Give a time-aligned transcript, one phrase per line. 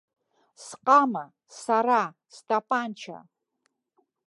[0.65, 1.25] Сҟама,
[1.61, 2.01] сара,
[2.35, 3.19] стапанча.